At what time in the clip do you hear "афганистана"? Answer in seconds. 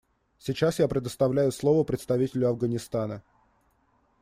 2.49-3.21